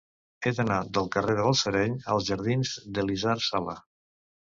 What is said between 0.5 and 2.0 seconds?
d'anar del carrer de Balsareny